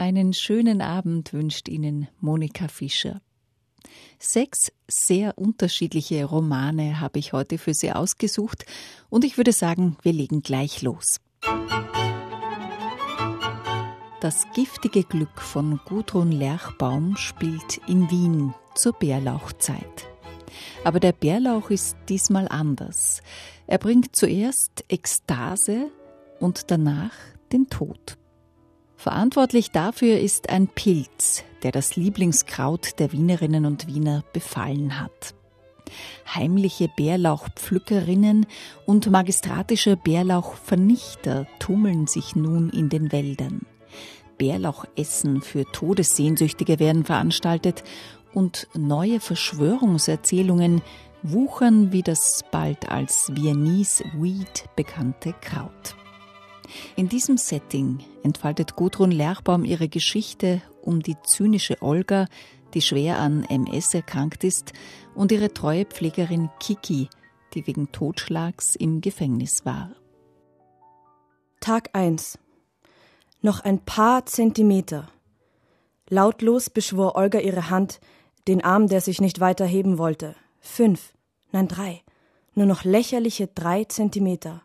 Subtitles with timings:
[0.00, 3.20] Einen schönen Abend wünscht Ihnen Monika Fischer.
[4.18, 8.64] Sechs sehr unterschiedliche Romane habe ich heute für Sie ausgesucht
[9.10, 11.20] und ich würde sagen, wir legen gleich los.
[14.22, 20.08] Das giftige Glück von Gudrun Lerchbaum spielt in Wien zur Bärlauchzeit.
[20.82, 23.20] Aber der Bärlauch ist diesmal anders.
[23.66, 25.90] Er bringt zuerst Ekstase
[26.38, 27.12] und danach
[27.52, 28.16] den Tod.
[29.00, 35.34] Verantwortlich dafür ist ein Pilz, der das Lieblingskraut der Wienerinnen und Wiener befallen hat.
[36.34, 38.44] Heimliche Bärlauchpflückerinnen
[38.84, 43.62] und magistratische Bärlauchvernichter tummeln sich nun in den Wäldern.
[44.36, 47.84] Bärlauchessen für Todessehnsüchtige werden veranstaltet
[48.34, 50.82] und neue Verschwörungserzählungen
[51.22, 55.96] wuchern wie das bald als Viennese Weed bekannte Kraut.
[56.96, 62.26] In diesem Setting entfaltet Gudrun Lerchbaum ihre Geschichte um die zynische Olga,
[62.74, 64.72] die schwer an MS erkrankt ist,
[65.14, 67.08] und ihre treue Pflegerin Kiki,
[67.54, 69.90] die wegen Totschlags im Gefängnis war.
[71.60, 72.38] Tag 1
[73.42, 75.08] Noch ein paar Zentimeter.
[76.08, 78.00] Lautlos beschwor Olga ihre Hand,
[78.48, 80.34] den Arm, der sich nicht weiter heben wollte.
[80.60, 81.12] Fünf,
[81.52, 82.02] nein drei,
[82.54, 84.62] nur noch lächerliche drei Zentimeter.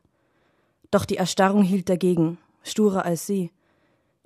[0.95, 3.51] Doch die Erstarrung hielt dagegen, sturer als sie.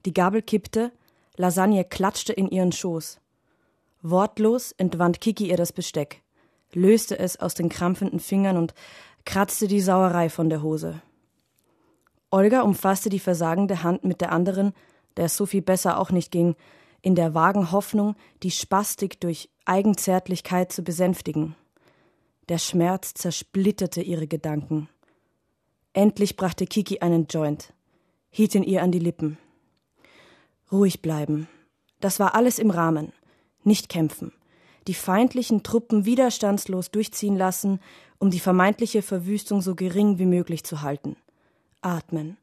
[0.06, 0.92] Die Gabel kippte,
[1.36, 3.20] Lasagne klatschte in ihren Schoß.
[4.04, 6.22] Wortlos entwand Kiki ihr das Besteck,
[6.72, 8.76] löste es aus den krampfenden Fingern und
[9.26, 11.02] kratzte die Sauerei von der Hose.
[12.30, 14.74] Olga umfasste die versagende Hand mit der anderen,
[15.18, 16.56] der es so viel besser auch nicht ging,
[17.02, 21.56] in der vagen Hoffnung, die Spastik durch Eigenzärtlichkeit zu besänftigen.
[22.48, 24.88] Der Schmerz zersplitterte ihre Gedanken.
[25.94, 27.74] Endlich brachte Kiki einen Joint,
[28.30, 29.38] hielt ihn ihr an die Lippen.
[30.72, 31.48] Ruhig bleiben.
[32.00, 33.12] Das war alles im Rahmen.
[33.64, 34.32] Nicht kämpfen.
[34.88, 37.80] Die feindlichen Truppen widerstandslos durchziehen lassen,
[38.20, 41.16] um die vermeintliche Verwüstung so gering wie möglich zu halten.
[41.82, 42.38] Atmen.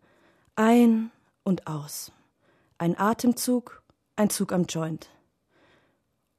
[0.56, 1.10] Ein
[1.44, 2.12] und aus.
[2.78, 3.82] Ein Atemzug,
[4.16, 5.08] ein Zug am Joint.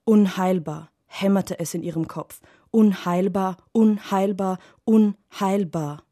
[0.04, 2.42] Unheilbar, hämmerte es in ihrem Kopf.
[2.72, 6.04] Unheilbar, unheilbar, unheilbar.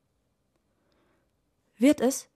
[1.77, 2.29] Wird es?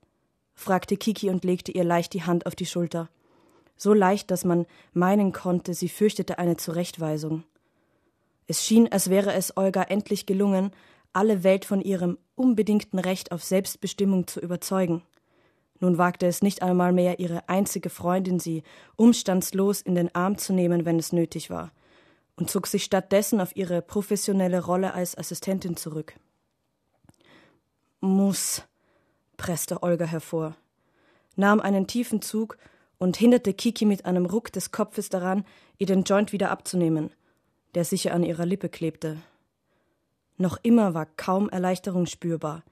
[0.54, 3.10] fragte Kiki und legte ihr leicht die Hand auf die Schulter.
[3.78, 7.44] So leicht, dass man meinen konnte, sie fürchtete eine Zurechtweisung.
[8.48, 10.72] Es schien, als wäre es Olga endlich gelungen,
[11.14, 15.04] alle Welt von ihrem unbedingten Recht auf Selbstbestimmung zu überzeugen.
[15.80, 18.64] Nun wagte es nicht einmal mehr, ihre einzige Freundin sie
[18.98, 21.72] umstandslos in den Arm zu nehmen, wenn es nötig war,
[22.36, 26.16] und zog sich stattdessen auf ihre professionelle Rolle als Assistentin zurück.
[28.02, 28.64] Muss,
[29.40, 30.56] presste Olga hervor,
[31.36, 32.60] nahm einen tiefen Zug
[33.00, 35.46] und hinderte Kiki mit einem Ruck des Kopfes daran,
[35.80, 37.10] ihr den Joint wieder abzunehmen,
[37.74, 39.18] der sicher an ihrer Lippe klebte.
[40.38, 42.64] Noch immer war kaum Erleichterung spürbar,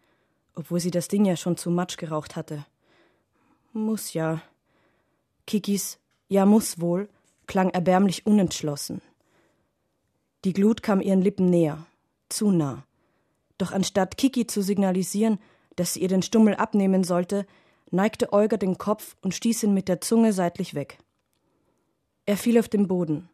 [0.53, 2.65] obwohl sie das Ding ja schon zu Matsch geraucht hatte.
[3.73, 4.41] Muss ja.
[5.47, 5.97] Kikis
[6.27, 7.09] Ja muss wohl
[7.47, 9.01] klang erbärmlich unentschlossen.
[10.43, 11.85] Die Glut kam ihren Lippen näher,
[12.27, 12.83] zu nah.
[13.57, 15.39] Doch anstatt Kiki zu signalisieren,
[15.77, 17.45] dass sie ihr den Stummel abnehmen sollte,
[17.89, 20.97] neigte Olga den Kopf und stieß ihn mit der Zunge seitlich weg.
[22.25, 23.29] Er fiel auf den Boden.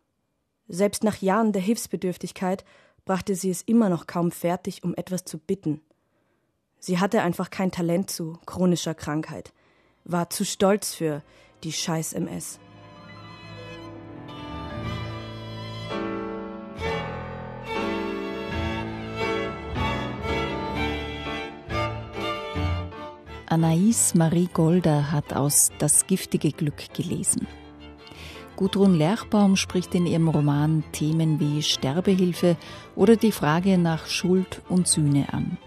[0.68, 2.64] Selbst nach Jahren der Hilfsbedürftigkeit
[3.06, 5.82] brachte sie es immer noch kaum fertig, um etwas zu bitten.
[6.80, 9.54] Sie hatte einfach kein Talent zu chronischer Krankheit,
[10.04, 11.22] war zu stolz für
[11.64, 12.60] die Scheiß MS.
[23.54, 27.46] Anais Marie Golder hat aus Das giftige Glück gelesen.
[28.56, 32.58] Gudrun Lerchbaum spricht in ihrem Roman Themen wie Sterbehilfe
[32.96, 35.60] oder die Frage nach Schuld und Sühne an.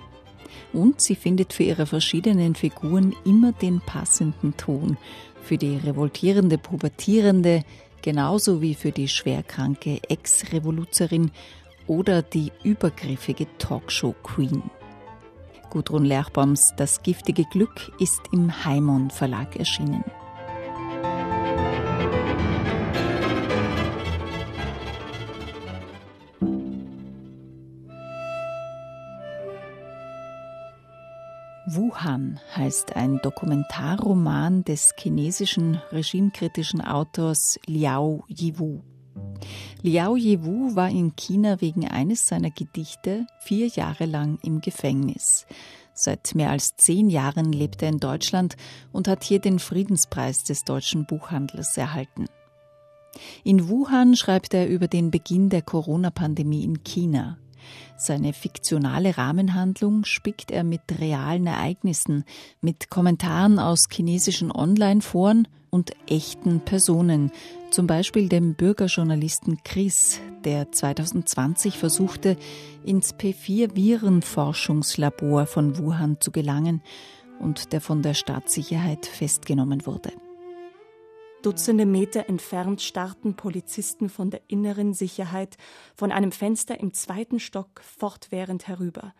[0.72, 4.96] Und sie findet für ihre verschiedenen Figuren immer den passenden Ton
[5.40, 7.62] für die revoltierende Pubertierende,
[8.02, 11.30] genauso wie für die schwerkranke Ex-Revoluzerin
[11.86, 14.64] oder die übergriffige Talkshow-Queen.
[15.70, 20.04] Gudrun Lerchbaums Das giftige Glück ist im Heimon Verlag erschienen.
[31.68, 38.82] Wuhan heißt ein Dokumentarroman des chinesischen regimekritischen Autors Liao Yiwu.
[39.82, 45.46] Liao Yewu war in China wegen eines seiner Gedichte vier Jahre lang im Gefängnis.
[45.94, 48.56] Seit mehr als zehn Jahren lebt er in Deutschland
[48.92, 52.26] und hat hier den Friedenspreis des deutschen Buchhandels erhalten.
[53.44, 57.38] In Wuhan schreibt er über den Beginn der Corona-Pandemie in China.
[57.96, 62.24] Seine fiktionale Rahmenhandlung spickt er mit realen Ereignissen,
[62.60, 67.30] mit Kommentaren aus chinesischen Online-Foren und echten Personen,
[67.70, 72.38] zum Beispiel dem Bürgerjournalisten Chris, der 2020 versuchte,
[72.82, 76.80] ins P4-Virenforschungslabor von Wuhan zu gelangen
[77.40, 80.14] und der von der Staatssicherheit festgenommen wurde.
[81.42, 85.58] Dutzende Meter entfernt starrten Polizisten von der inneren Sicherheit
[85.94, 89.12] von einem Fenster im zweiten Stock fortwährend herüber.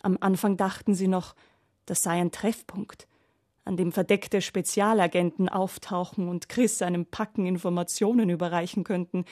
[0.00, 1.34] Am Anfang dachten sie noch,
[1.86, 3.08] das sei ein Treffpunkt,
[3.70, 9.24] an dem verdeckte Spezialagenten auftauchen und Chris einem Packen Informationen überreichen könnten.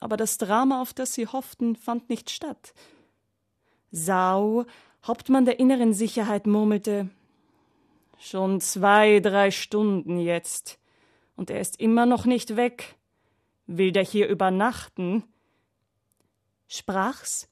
[0.00, 2.74] Aber das Drama, auf das sie hofften, fand nicht statt.
[3.90, 4.66] Sau,
[5.02, 7.08] Hauptmann der inneren Sicherheit, murmelte
[8.18, 10.78] Schon zwei, drei Stunden jetzt
[11.34, 12.96] und er ist immer noch nicht weg.
[13.66, 15.24] Will der hier übernachten?
[16.66, 17.48] Sprach's,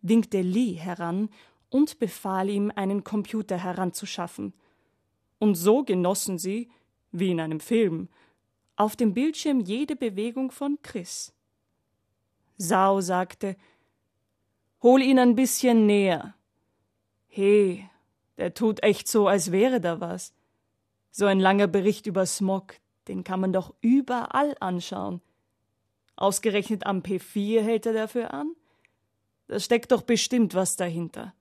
[0.00, 1.28] winkte Lee heran
[1.70, 4.52] und befahl ihm, einen Computer heranzuschaffen.
[5.38, 6.70] Und so genossen sie,
[7.12, 8.08] wie in einem Film,
[8.76, 11.32] auf dem Bildschirm jede Bewegung von Chris.
[12.58, 13.56] Sau sagte,
[14.82, 16.34] Hol ihn ein bisschen näher.
[17.28, 17.84] He,
[18.36, 20.32] der tut echt so, als wäre da was.
[21.10, 22.74] So ein langer Bericht über Smog,
[23.08, 25.22] den kann man doch überall anschauen.
[26.14, 28.54] Ausgerechnet am P4 hält er dafür an?
[29.48, 31.34] Da steckt doch bestimmt was dahinter.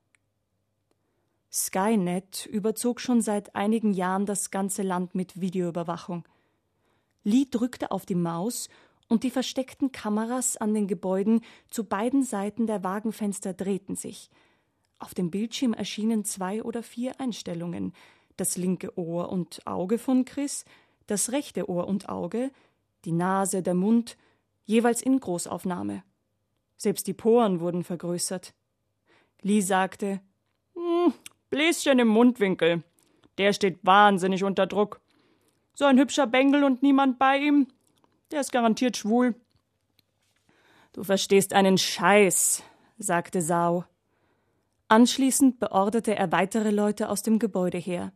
[1.56, 6.28] Skynet überzog schon seit einigen Jahren das ganze Land mit Videoüberwachung.
[7.24, 8.68] Lee drückte auf die Maus
[9.08, 14.30] und die versteckten Kameras an den Gebäuden zu beiden Seiten der Wagenfenster drehten sich.
[15.00, 17.94] Auf dem Bildschirm erschienen zwei oder vier Einstellungen:
[18.36, 20.66] das linke Ohr und Auge von Chris,
[21.08, 22.52] das rechte Ohr und Auge,
[23.06, 24.18] die Nase, der Mund,
[24.66, 26.04] jeweils in Großaufnahme.
[26.76, 28.54] Selbst die Poren wurden vergrößert.
[29.42, 30.20] Lee sagte,
[31.56, 32.84] Bläschen im Mundwinkel.
[33.38, 35.00] Der steht wahnsinnig unter Druck.
[35.74, 37.68] So ein hübscher Bengel und niemand bei ihm.
[38.32, 39.36] Der ist garantiert schwul.
[40.92, 42.62] Du verstehst einen Scheiß,
[42.98, 43.86] sagte Sau.
[44.90, 48.12] Anschließend beorderte er weitere Leute aus dem Gebäude her.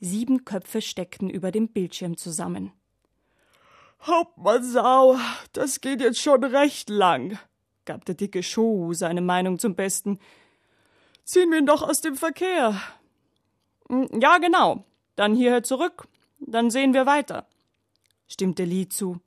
[0.00, 2.72] Sieben Köpfe steckten über dem Bildschirm zusammen.
[4.02, 5.16] Hauptmann Sau,
[5.52, 7.38] das geht jetzt schon recht lang,
[7.84, 10.18] gab der dicke Show seine Meinung zum Besten.
[11.28, 12.80] Ziehen wir ihn doch aus dem Verkehr.
[13.90, 14.84] Hm, ja, genau.
[15.14, 16.08] Dann hierher zurück.
[16.38, 17.44] Dann sehen wir weiter,
[18.28, 19.20] stimmte Lee zu.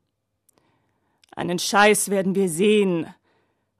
[1.36, 3.06] Einen Scheiß werden wir sehen,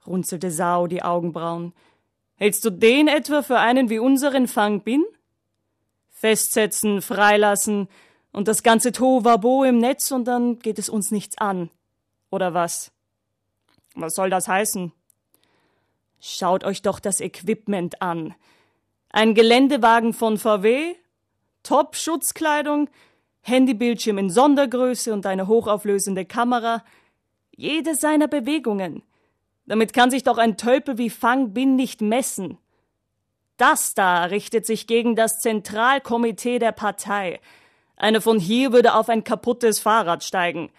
[0.06, 1.74] runzelte Sau die Augenbrauen.
[2.36, 5.04] Hältst du den etwa für einen wie unseren Fang Bin?
[6.12, 7.88] festsetzen, freilassen
[8.34, 11.72] und das ganze Tohuwabo im Netz und dann geht es uns nichts an.
[12.30, 12.92] Oder was?
[13.96, 14.92] Was soll das heißen?
[16.24, 18.36] Schaut euch doch das Equipment an.
[19.10, 20.94] Ein Geländewagen von VW,
[21.64, 22.90] Top-Schutzkleidung,
[23.42, 26.84] Handybildschirm in Sondergröße und eine hochauflösende Kamera.
[27.56, 29.02] Jede seiner Bewegungen.
[29.66, 32.60] Damit kann sich doch ein Tölpel wie Fang Bin nicht messen.
[33.58, 37.40] Das da richtet sich gegen das Zentralkomitee der Partei.
[37.96, 40.72] Eine von hier würde auf ein kaputtes Fahrrad steigen.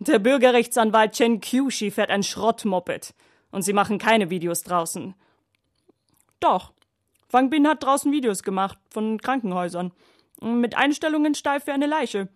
[0.00, 3.14] Der Bürgerrechtsanwalt Chen Kyushi fährt ein Schrottmoped.
[3.52, 5.14] Und sie machen keine Videos draußen.
[6.40, 6.72] Doch.
[7.30, 9.92] Wang Bin hat draußen Videos gemacht von Krankenhäusern.
[10.40, 12.28] Mit Einstellungen steif wie eine Leiche.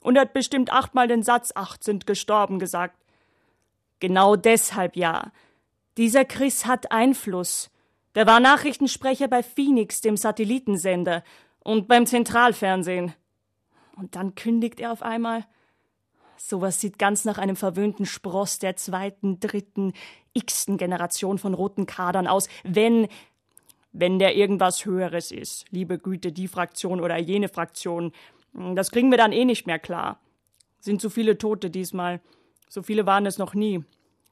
[0.00, 2.98] Und er hat bestimmt achtmal den Satz acht sind gestorben gesagt.
[4.00, 5.30] Genau deshalb ja.
[5.96, 7.70] Dieser Chris hat Einfluss.
[8.14, 11.22] Der war Nachrichtensprecher bei Phoenix, dem Satellitensender,
[11.60, 13.14] und beim Zentralfernsehen.
[13.96, 15.46] Und dann kündigt er auf einmal.
[16.36, 19.94] Sowas sieht ganz nach einem verwöhnten Spross der zweiten, dritten,
[20.34, 23.08] x-ten Generation von roten Kadern aus, wenn,
[23.92, 25.64] wenn der irgendwas Höheres ist.
[25.70, 28.12] Liebe Güte, die Fraktion oder jene Fraktion.
[28.74, 30.20] Das kriegen wir dann eh nicht mehr klar.
[30.80, 32.20] Sind zu viele Tote diesmal.
[32.68, 33.84] So viele waren es noch nie.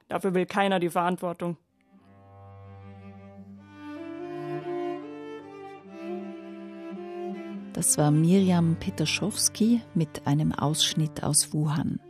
[0.09, 1.57] Dafür will keiner die Verantwortung.
[7.73, 12.01] Das war Mirjam Peterschowski mit einem Ausschnitt aus Wuhan.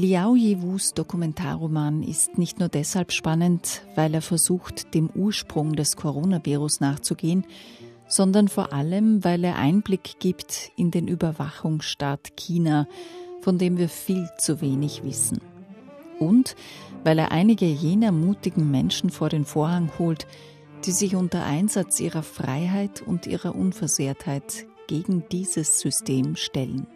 [0.00, 6.78] Liao Yewus Dokumentarroman ist nicht nur deshalb spannend, weil er versucht, dem Ursprung des Coronavirus
[6.78, 7.44] nachzugehen,
[8.06, 12.86] sondern vor allem, weil er Einblick gibt in den Überwachungsstaat China,
[13.40, 15.40] von dem wir viel zu wenig wissen.
[16.20, 16.54] Und
[17.02, 20.28] weil er einige jener mutigen Menschen vor den Vorhang holt,
[20.84, 26.86] die sich unter Einsatz ihrer Freiheit und ihrer Unversehrtheit gegen dieses System stellen.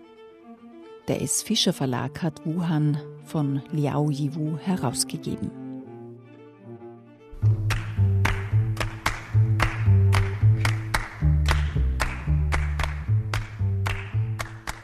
[1.08, 1.42] Der S.
[1.42, 5.50] Fischer Verlag hat Wuhan von Liao Yiwu herausgegeben.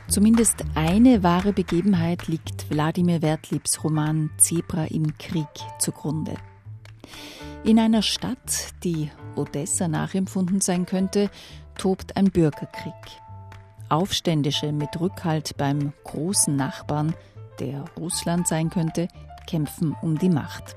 [0.08, 5.46] Zumindest eine wahre Begebenheit liegt Wladimir Wertliebs Roman Zebra im Krieg
[5.78, 6.34] zugrunde.
[7.62, 11.30] In einer Stadt, die Odessa nachempfunden sein könnte,
[11.76, 12.94] tobt ein Bürgerkrieg.
[13.88, 17.14] Aufständische mit Rückhalt beim großen Nachbarn,
[17.58, 19.08] der Russland sein könnte,
[19.46, 20.76] kämpfen um die Macht.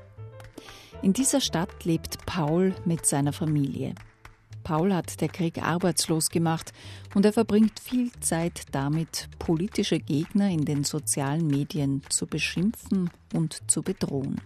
[1.02, 3.94] In dieser Stadt lebt Paul mit seiner Familie.
[4.62, 6.72] Paul hat der Krieg arbeitslos gemacht
[7.14, 13.68] und er verbringt viel Zeit damit, politische Gegner in den sozialen Medien zu beschimpfen und
[13.70, 14.40] zu bedrohen.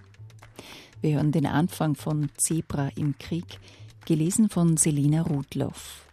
[1.02, 3.61] Wir hören den Anfang von Zebra im Krieg,
[4.06, 6.06] gelesen von Selina Rudloff.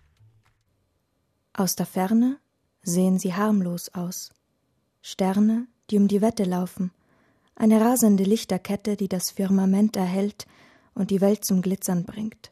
[1.53, 2.37] Aus der Ferne
[2.83, 4.31] sehen sie harmlos aus.
[5.01, 6.91] Sterne, die um die Wette laufen,
[7.55, 10.45] eine rasende Lichterkette, die das Firmament erhellt
[10.93, 12.51] und die Welt zum Glitzern bringt.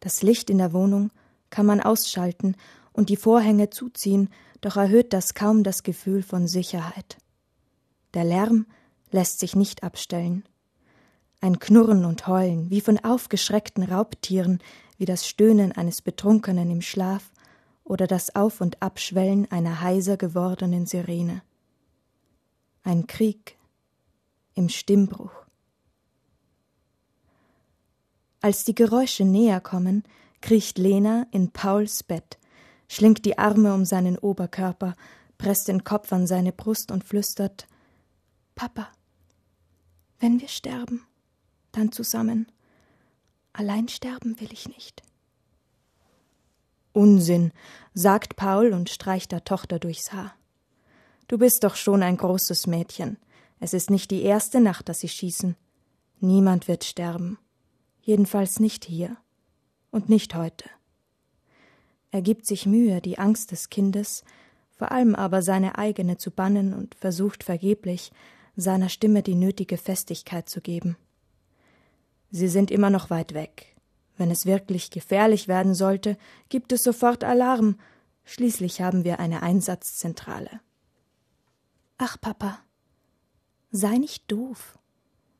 [0.00, 1.10] Das Licht in der Wohnung
[1.50, 2.56] kann man ausschalten
[2.92, 7.18] und die Vorhänge zuziehen, doch erhöht das kaum das Gefühl von Sicherheit.
[8.14, 8.66] Der Lärm
[9.10, 10.44] lässt sich nicht abstellen.
[11.40, 14.60] Ein Knurren und Heulen, wie von aufgeschreckten Raubtieren,
[14.96, 17.30] wie das Stöhnen eines Betrunkenen im Schlaf,
[17.86, 21.42] oder das Auf- und Abschwellen einer heiser gewordenen Sirene.
[22.82, 23.56] Ein Krieg
[24.54, 25.32] im Stimmbruch.
[28.40, 30.02] Als die Geräusche näher kommen,
[30.40, 32.38] kriecht Lena in Pauls Bett,
[32.88, 34.94] schlingt die Arme um seinen Oberkörper,
[35.38, 37.68] presst den Kopf an seine Brust und flüstert
[38.56, 38.88] Papa,
[40.18, 41.06] wenn wir sterben,
[41.70, 42.50] dann zusammen.
[43.52, 45.02] Allein sterben will ich nicht.
[46.96, 47.52] Unsinn,
[47.92, 50.34] sagt Paul und streicht der Tochter durchs Haar.
[51.28, 53.18] Du bist doch schon ein großes Mädchen.
[53.60, 55.56] Es ist nicht die erste Nacht, dass sie schießen.
[56.20, 57.38] Niemand wird sterben.
[58.00, 59.16] Jedenfalls nicht hier.
[59.90, 60.70] Und nicht heute.
[62.12, 64.24] Er gibt sich Mühe, die Angst des Kindes,
[64.70, 68.10] vor allem aber seine eigene zu bannen und versucht vergeblich,
[68.56, 70.96] seiner Stimme die nötige Festigkeit zu geben.
[72.30, 73.75] Sie sind immer noch weit weg,
[74.16, 76.16] wenn es wirklich gefährlich werden sollte,
[76.48, 77.78] gibt es sofort Alarm.
[78.24, 80.60] Schließlich haben wir eine Einsatzzentrale.
[81.98, 82.58] Ach, Papa,
[83.70, 84.78] sei nicht doof,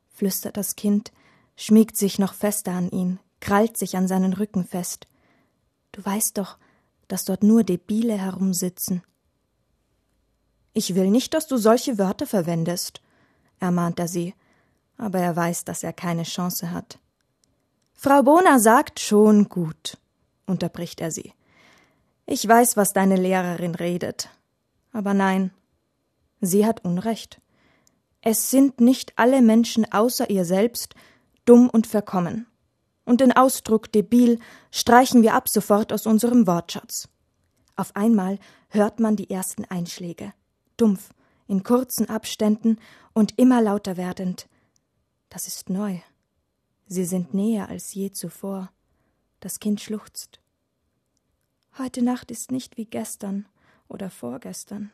[0.09, 1.13] flüstert das Kind,
[1.57, 5.07] schmiegt sich noch fester an ihn, krallt sich an seinen Rücken fest.
[5.93, 6.59] Du weißt doch,
[7.09, 9.03] dass dort nur Debile herumsitzen.
[10.73, 13.01] Ich will nicht, dass du solche Wörter verwendest,
[13.61, 14.35] ermahnt er sie,
[14.99, 16.99] aber er weiß, dass er keine Chance hat.
[17.99, 19.97] Frau Bona sagt schon gut,
[20.47, 21.33] unterbricht er sie.
[22.27, 24.29] Ich weiß, was deine Lehrerin redet.
[24.93, 25.51] Aber nein,
[26.43, 27.41] sie hat Unrecht.
[28.21, 30.95] Es sind nicht alle Menschen außer ihr selbst
[31.47, 32.47] dumm und verkommen.
[33.07, 37.09] Und den Ausdruck debil streichen wir ab sofort aus unserem Wortschatz.
[37.77, 38.39] Auf einmal
[38.69, 40.35] hört man die ersten Einschläge.
[40.77, 41.11] Dumpf,
[41.47, 42.79] in kurzen Abständen
[43.15, 44.49] und immer lauter werdend.
[45.31, 46.01] Das ist neu.
[46.87, 48.71] Sie sind näher als je zuvor.
[49.41, 50.41] Das Kind schluchzt.
[51.79, 53.47] Heute Nacht ist nicht wie gestern
[53.89, 54.93] oder vorgestern.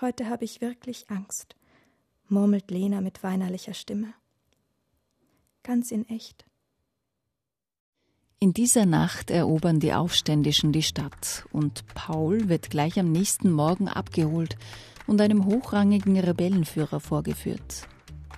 [0.00, 1.54] Heute habe ich wirklich Angst,
[2.28, 4.14] murmelt Lena mit weinerlicher Stimme.
[5.62, 6.44] Ganz in echt.
[8.40, 13.86] In dieser Nacht erobern die Aufständischen die Stadt und Paul wird gleich am nächsten Morgen
[13.86, 14.56] abgeholt
[15.06, 17.86] und einem hochrangigen Rebellenführer vorgeführt.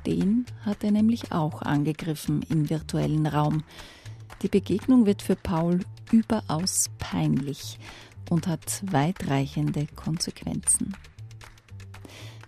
[0.07, 3.63] Den hat er nämlich auch angegriffen im virtuellen Raum.
[4.43, 5.81] Die Begegnung wird für Paul
[6.13, 7.79] überaus peinlich
[8.31, 10.95] und hat weitreichende Konsequenzen.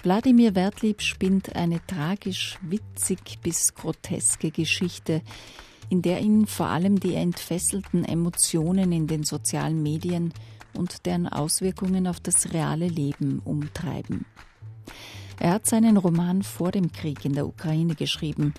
[0.03, 5.23] Wladimir Wertlieb spinnt eine tragisch witzig bis groteske Geschichte,
[5.89, 10.33] in der ihn vor allem die entfesselten Emotionen in den sozialen Medien
[10.75, 14.27] und deren Auswirkungen auf das reale Leben umtreiben.
[15.39, 18.55] Er hat seinen Roman vor dem Krieg in der Ukraine geschrieben,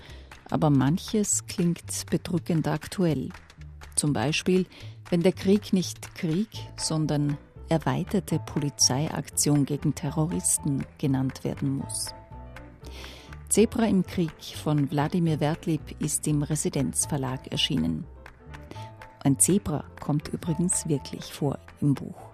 [0.50, 3.30] aber manches klingt bedrückend aktuell.
[3.96, 4.66] Zum Beispiel,
[5.10, 7.36] wenn der Krieg nicht Krieg, sondern
[7.68, 12.14] erweiterte Polizeiaktion gegen Terroristen genannt werden muss.
[13.48, 14.32] Zebra im Krieg
[14.62, 18.04] von Wladimir Wertlieb ist im Residenzverlag erschienen.
[19.24, 22.27] Ein Zebra kommt übrigens wirklich vor im Buch.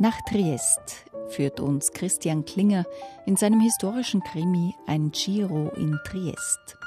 [0.00, 2.86] Nach Triest führt uns Christian Klinger
[3.26, 6.78] in seinem historischen Krimi Ein Giro in Triest.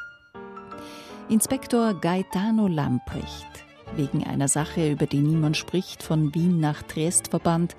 [1.27, 3.65] Inspektor Gaetano Lamprecht,
[3.97, 7.75] wegen einer Sache, über die niemand spricht, von Wien nach Triest verbannt,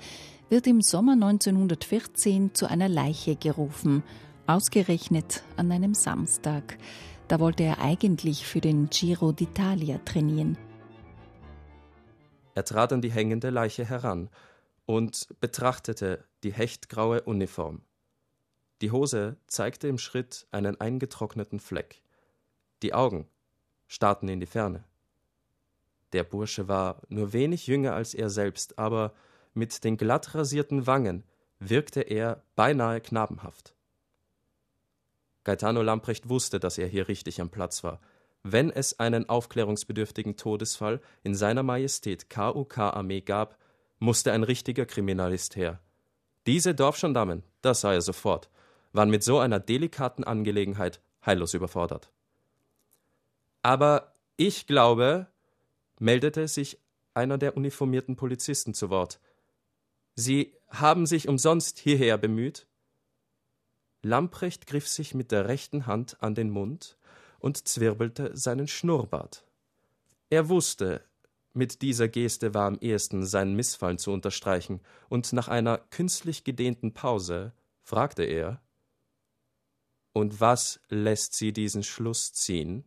[0.49, 4.03] wird im Sommer 1914 zu einer Leiche gerufen,
[4.45, 6.77] ausgerechnet an einem Samstag.
[7.27, 10.59] Da wollte er eigentlich für den Giro d'Italia trainieren.
[12.53, 14.29] Er trat an die hängende Leiche heran
[14.85, 17.81] und betrachtete die hechtgraue Uniform.
[18.81, 22.01] Die Hose zeigte im Schritt einen eingetrockneten Fleck.
[22.81, 23.27] Die Augen
[23.87, 24.83] starrten in die Ferne.
[26.11, 29.13] Der Bursche war nur wenig jünger als er selbst, aber
[29.53, 31.23] mit den glatt rasierten Wangen
[31.59, 33.73] wirkte er beinahe knabenhaft.
[35.43, 37.99] Gaetano Lamprecht wusste, dass er hier richtig am Platz war.
[38.43, 43.57] Wenn es einen aufklärungsbedürftigen Todesfall in seiner Majestät KUK-Armee gab,
[44.03, 45.79] musste ein richtiger Kriminalist her.
[46.45, 48.49] Diese Dorfgendarmen, das sah er sofort,
[48.91, 52.11] waren mit so einer delikaten Angelegenheit heillos überfordert.
[53.61, 55.27] Aber ich glaube,
[55.99, 56.79] meldete sich
[57.13, 59.21] einer der uniformierten Polizisten zu Wort.
[60.15, 62.67] Sie haben sich umsonst hierher bemüht?
[64.01, 66.97] Lamprecht griff sich mit der rechten Hand an den Mund
[67.39, 69.45] und zwirbelte seinen Schnurrbart.
[70.29, 71.05] Er wusste,
[71.53, 76.93] mit dieser Geste war am ehesten sein Missfallen zu unterstreichen, und nach einer künstlich gedehnten
[76.93, 78.61] Pause fragte er
[80.13, 82.85] Und was lässt Sie diesen Schluss ziehen?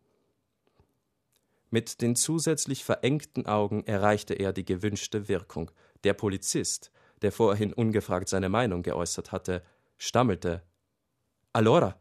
[1.71, 5.71] Mit den zusätzlich verengten Augen erreichte er die gewünschte Wirkung.
[6.05, 6.91] Der Polizist,
[7.23, 9.63] der vorhin ungefragt seine Meinung geäußert hatte,
[9.97, 10.63] stammelte
[11.53, 11.99] Allora,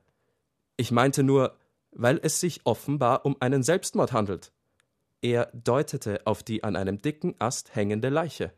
[0.77, 1.57] ich meinte nur,
[1.91, 4.51] weil es sich offenbar um einen Selbstmord handelt.
[5.25, 8.53] Er deutete auf die an einem dicken Ast hängende Leiche.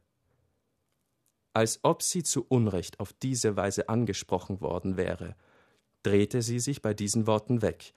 [1.53, 5.37] Als ob sie zu Unrecht auf diese Weise angesprochen worden wäre,
[6.03, 7.93] drehte sie sich bei diesen Worten weg.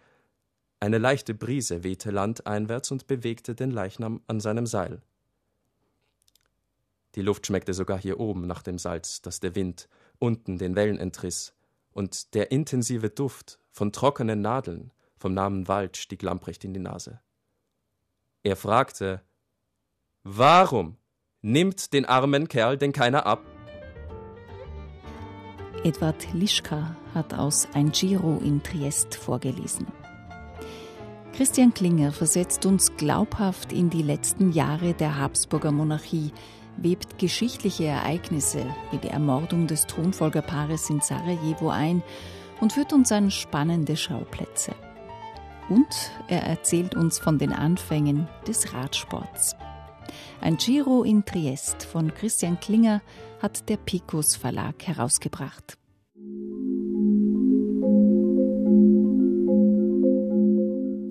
[0.79, 5.03] Eine leichte Brise wehte landeinwärts und bewegte den Leichnam an seinem Seil.
[7.17, 9.89] Die Luft schmeckte sogar hier oben nach dem Salz, das der Wind
[10.21, 11.55] unten den Wellen entriss,
[11.91, 17.21] und der intensive Duft von trockenen Nadeln vom Namen Wald stieg Lamprecht in die Nase.
[18.43, 19.21] Er fragte
[20.23, 20.97] Warum
[21.43, 23.45] nimmt den armen Kerl denn keiner ab?
[25.85, 29.87] Edward Lischka hat aus Ein Giro in Triest vorgelesen.
[31.35, 36.33] Christian Klinger versetzt uns glaubhaft in die letzten Jahre der Habsburger Monarchie,
[36.77, 42.03] webt geschichtliche Ereignisse wie die Ermordung des Thronfolgerpaares in Sarajevo ein
[42.61, 44.75] und führt uns an spannende Schauplätze.
[45.71, 49.57] Und er erzählt uns von den Anfängen des Radsports.
[50.41, 53.01] Ein Giro in Triest von Christian Klinger
[53.41, 55.79] hat der Picus Verlag herausgebracht.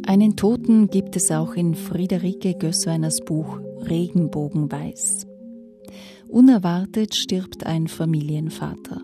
[0.05, 5.27] Einen Toten gibt es auch in Friederike Gößweiners Buch Regenbogenweiß.
[6.27, 9.01] Unerwartet stirbt ein Familienvater.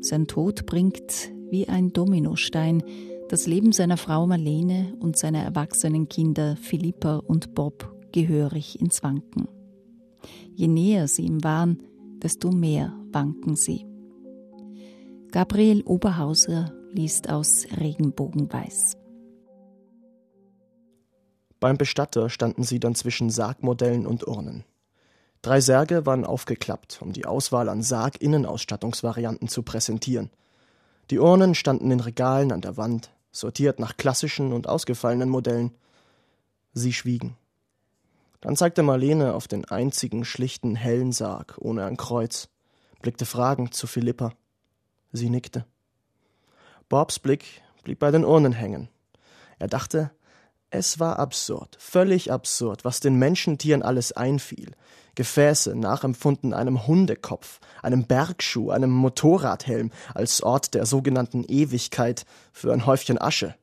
[0.00, 2.82] Sein Tod bringt wie ein Dominostein
[3.28, 9.48] das Leben seiner Frau Marlene und seiner erwachsenen Kinder Philippa und Bob gehörig ins Wanken.
[10.54, 11.82] Je näher sie ihm waren,
[12.22, 13.86] desto mehr wanken sie.
[15.30, 18.96] Gabriel Oberhauser liest aus Regenbogenweiß.
[21.60, 24.64] Beim Bestatter standen sie dann zwischen Sargmodellen und Urnen.
[25.42, 30.30] Drei Särge waren aufgeklappt, um die Auswahl an Sarg-Innenausstattungsvarianten zu präsentieren.
[31.10, 35.74] Die Urnen standen in Regalen an der Wand, sortiert nach klassischen und ausgefallenen Modellen.
[36.72, 37.36] Sie schwiegen.
[38.40, 42.48] Dann zeigte Marlene auf den einzigen schlichten hellen Sarg ohne ein Kreuz,
[43.02, 44.32] blickte fragend zu Philippa.
[45.12, 45.64] Sie nickte.
[46.88, 48.88] Bobs Blick blieb bei den Urnen hängen.
[49.58, 50.10] Er dachte,
[50.70, 54.72] es war absurd, völlig absurd, was den Menschentieren alles einfiel.
[55.14, 62.86] Gefäße nachempfunden einem Hundekopf, einem Bergschuh, einem Motorradhelm als Ort der sogenannten Ewigkeit für ein
[62.86, 63.54] Häufchen Asche.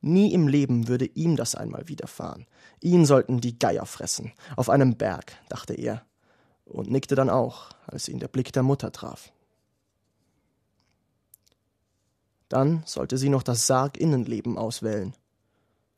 [0.00, 2.46] Nie im Leben würde ihm das einmal widerfahren.
[2.80, 6.02] Ihn sollten die Geier fressen, auf einem Berg, dachte er,
[6.64, 9.32] und nickte dann auch, als ihn der Blick der Mutter traf.
[12.48, 15.14] Dann sollte sie noch das Sarginnenleben auswählen.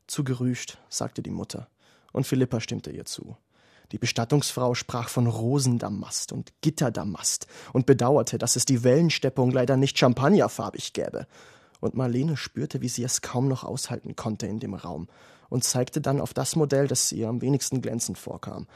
[0.07, 1.67] Zu gerüscht, sagte die Mutter,
[2.13, 3.37] und Philippa stimmte ihr zu.
[3.91, 9.97] Die Bestattungsfrau sprach von Rosendamast und Gitterdamast und bedauerte, dass es die Wellensteppung leider nicht
[9.97, 11.27] champagnerfarbig gäbe.
[11.81, 15.07] Und Marlene spürte, wie sie es kaum noch aushalten konnte in dem Raum
[15.49, 18.67] und zeigte dann auf das Modell, das ihr am wenigsten glänzend vorkam.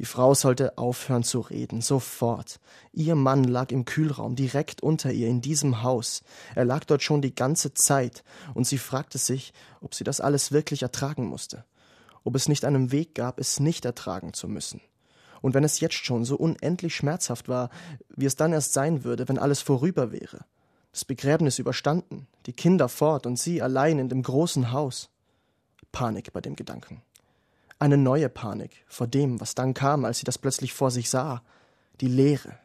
[0.00, 2.58] Die Frau sollte aufhören zu reden, sofort.
[2.90, 6.22] Ihr Mann lag im Kühlraum, direkt unter ihr, in diesem Haus.
[6.54, 10.52] Er lag dort schon die ganze Zeit, und sie fragte sich, ob sie das alles
[10.52, 11.66] wirklich ertragen musste.
[12.24, 14.80] Ob es nicht einen Weg gab, es nicht ertragen zu müssen.
[15.42, 17.68] Und wenn es jetzt schon so unendlich schmerzhaft war,
[18.08, 20.46] wie es dann erst sein würde, wenn alles vorüber wäre.
[20.92, 25.10] Das Begräbnis überstanden, die Kinder fort und sie allein in dem großen Haus.
[25.92, 27.02] Panik bei dem Gedanken.
[27.80, 31.42] Eine neue Panik vor dem, was dann kam, als sie das plötzlich vor sich sah.
[32.02, 32.58] Die Leere,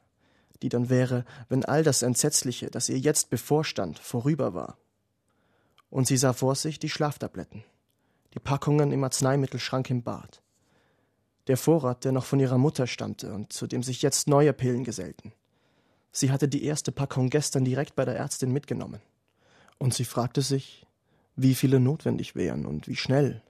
[0.61, 4.77] die dann wäre, wenn all das Entsetzliche, das ihr jetzt bevorstand, vorüber war.
[5.89, 7.63] Und sie sah vor sich die Schlaftabletten,
[8.33, 10.41] die Packungen im Arzneimittelschrank im Bad,
[11.47, 14.83] der Vorrat, der noch von ihrer Mutter stammte und zu dem sich jetzt neue Pillen
[14.83, 15.31] gesellten.
[16.11, 18.99] Sie hatte die erste Packung gestern direkt bei der Ärztin mitgenommen.
[19.77, 20.85] Und sie fragte sich,
[21.37, 23.41] wie viele notwendig wären und wie schnell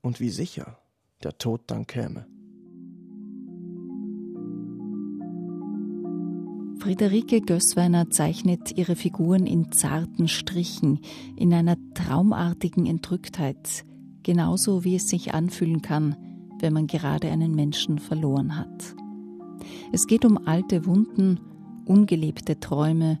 [0.00, 0.78] und wie sicher
[1.22, 2.26] der Tod dann käme.
[6.78, 11.00] Friederike Gößweiner zeichnet ihre Figuren in zarten Strichen,
[11.34, 13.84] in einer traumartigen Entrücktheit,
[14.22, 16.16] genauso wie es sich anfühlen kann,
[16.60, 18.94] wenn man gerade einen Menschen verloren hat.
[19.92, 21.40] Es geht um alte Wunden,
[21.86, 23.18] ungelebte Träume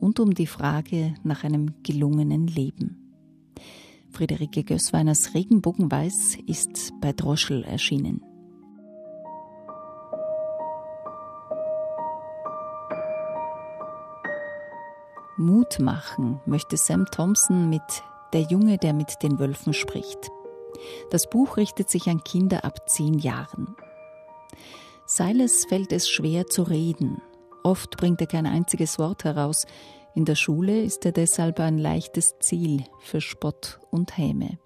[0.00, 3.03] und um die Frage nach einem gelungenen Leben.
[4.14, 8.22] Friederike Gößweiners Regenbogenweiß ist bei Droschel erschienen.
[15.36, 17.82] Mut machen möchte Sam Thompson mit
[18.32, 20.30] Der Junge, der mit den Wölfen spricht.
[21.10, 23.74] Das Buch richtet sich an Kinder ab zehn Jahren.
[25.06, 27.20] Silas fällt es schwer zu reden.
[27.64, 29.66] Oft bringt er kein einziges Wort heraus.
[30.16, 34.60] In der Schule ist er deshalb ein leichtes Ziel für Spott und Häme.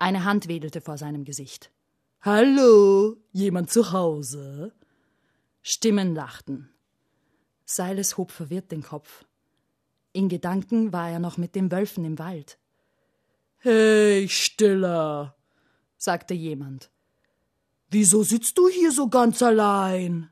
[0.00, 1.70] Eine Hand wedelte vor seinem Gesicht.
[2.22, 4.72] Hallo, jemand zu Hause?
[5.62, 6.70] Stimmen lachten.
[7.64, 9.24] Silas hob verwirrt den Kopf.
[10.12, 12.58] In Gedanken war er noch mit den Wölfen im Wald.
[13.58, 15.36] Hey, Stiller,
[15.96, 16.90] sagte jemand.
[17.90, 20.30] Wieso sitzt du hier so ganz allein?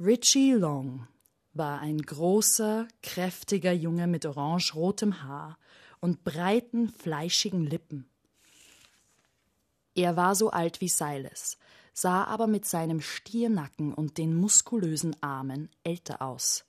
[0.00, 1.06] Richie Long
[1.52, 5.58] war ein großer, kräftiger Junge mit orange-rotem Haar
[6.00, 8.08] und breiten, fleischigen Lippen.
[9.94, 11.58] Er war so alt wie Silas,
[11.92, 16.64] sah aber mit seinem Stiernacken und den muskulösen Armen älter aus.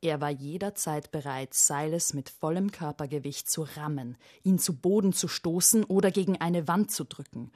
[0.00, 5.84] Er war jederzeit bereit, Silas mit vollem Körpergewicht zu rammen, ihn zu Boden zu stoßen
[5.84, 7.50] oder gegen eine Wand zu drücken.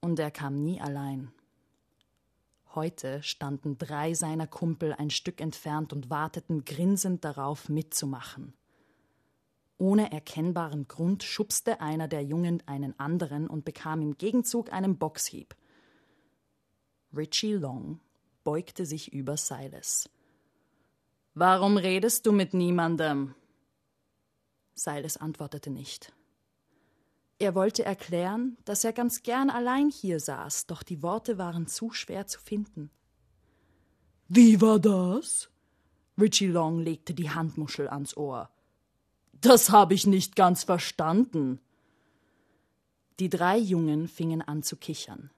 [0.00, 1.32] Und er kam nie allein.
[2.78, 8.54] Heute standen drei seiner Kumpel ein Stück entfernt und warteten grinsend darauf, mitzumachen.
[9.78, 15.56] Ohne erkennbaren Grund schubste einer der Jungen einen anderen und bekam im Gegenzug einen Boxhieb.
[17.12, 17.98] Richie Long
[18.44, 20.08] beugte sich über Silas.
[21.34, 23.34] Warum redest du mit niemandem?
[24.74, 26.12] Silas antwortete nicht.
[27.38, 31.90] Er wollte erklären, dass er ganz gern allein hier saß, doch die Worte waren zu
[31.92, 32.90] schwer zu finden.
[34.28, 35.48] Wie war das?
[36.20, 38.50] Richie Long legte die Handmuschel ans Ohr.
[39.40, 41.60] Das habe ich nicht ganz verstanden.
[43.20, 45.30] Die drei Jungen fingen an zu kichern.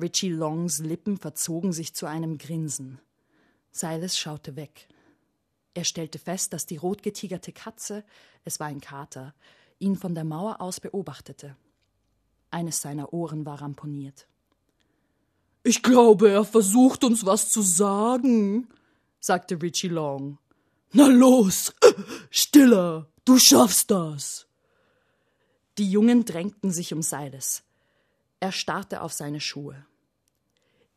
[0.00, 3.00] Richie Longs Lippen verzogen sich zu einem Grinsen.
[3.70, 4.88] Silas schaute weg.
[5.74, 8.04] Er stellte fest, dass die rotgetigerte Katze,
[8.44, 9.34] es war ein Kater,
[9.82, 11.56] ihn von der Mauer aus beobachtete.
[12.50, 14.26] Eines seiner Ohren war ramponiert.
[15.64, 18.68] Ich glaube, er versucht uns was zu sagen,
[19.20, 20.38] sagte Richie Long.
[20.92, 21.72] Na los,
[22.30, 24.46] stiller, du schaffst das.
[25.78, 27.62] Die Jungen drängten sich um Silas.
[28.40, 29.86] Er starrte auf seine Schuhe.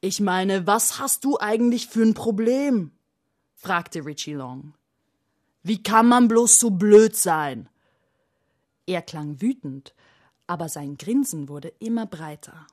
[0.02, 2.92] Ich meine, was hast du eigentlich für ein Problem?
[3.56, 4.74] fragte Richie Long.
[5.64, 7.70] Wie kann man bloß so blöd sein?
[8.88, 9.94] Er klang wütend,
[10.48, 12.68] aber sein Grinsen wurde immer breiter.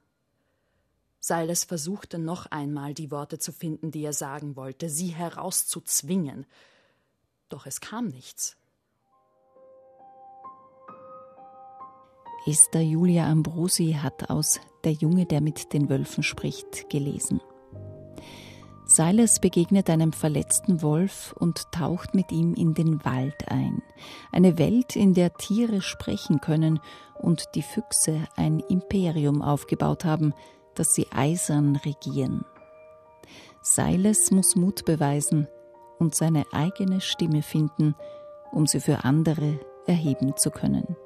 [1.20, 6.46] Silas versuchte noch einmal die Worte zu finden, die er sagen wollte, sie herauszuzwingen.
[7.48, 8.56] Doch es kam nichts.
[12.44, 17.40] Esther Julia Ambrosi hat aus Der Junge, der mit den Wölfen spricht, gelesen.
[18.94, 23.82] Silas begegnet einem verletzten Wolf und taucht mit ihm in den Wald ein.
[24.32, 26.78] Eine Welt, in der Tiere sprechen können
[27.14, 30.34] und die Füchse ein Imperium aufgebaut haben,
[30.74, 32.44] das sie eisern regieren.
[33.62, 35.48] Silas muss Mut beweisen
[35.98, 37.94] und seine eigene Stimme finden,
[38.50, 40.96] um sie für andere erheben zu können.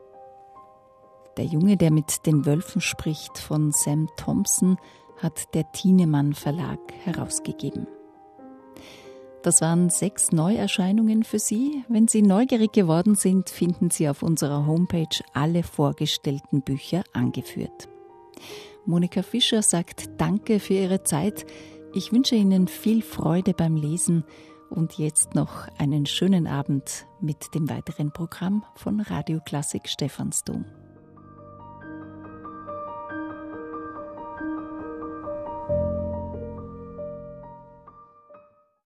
[1.37, 4.77] Der Junge, der mit den Wölfen spricht, von Sam Thompson,
[5.19, 7.87] hat der Thienemann Verlag herausgegeben.
[9.43, 11.85] Das waren sechs Neuerscheinungen für Sie.
[11.89, 17.89] Wenn Sie neugierig geworden sind, finden Sie auf unserer Homepage alle vorgestellten Bücher angeführt.
[18.87, 21.47] Monika Fischer sagt Danke für Ihre Zeit.
[21.95, 24.25] Ich wünsche Ihnen viel Freude beim Lesen
[24.69, 30.65] und jetzt noch einen schönen Abend mit dem weiteren Programm von Radio Klassik Stephansdom.